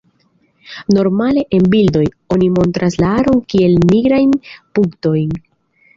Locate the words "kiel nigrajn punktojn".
3.53-5.41